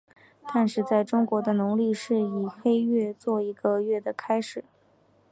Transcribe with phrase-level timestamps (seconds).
[0.51, 4.63] 但是在中国的农历是以黑月做为一个月的开始。